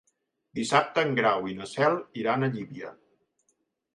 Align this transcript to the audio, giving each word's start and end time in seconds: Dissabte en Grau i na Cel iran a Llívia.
Dissabte 0.59 1.03
en 1.07 1.11
Grau 1.19 1.43
i 1.51 1.53
na 1.59 1.69
Cel 1.73 1.99
iran 2.21 2.47
a 2.47 2.51
Llívia. 2.57 2.93